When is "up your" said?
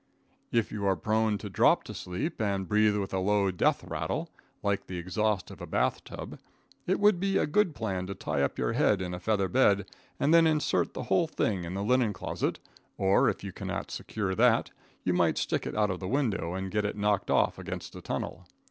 8.41-8.73